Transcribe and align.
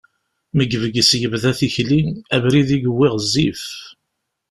Mi 0.55 0.65
yebges 0.71 1.11
yebda 1.21 1.51
tikli, 1.59 1.99
abrid 2.35 2.69
i 2.75 2.77
yewwi 2.83 3.07
ɣezzif. 3.13 3.63